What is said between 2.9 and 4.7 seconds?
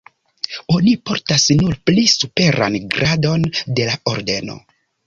gradon de la ordeno.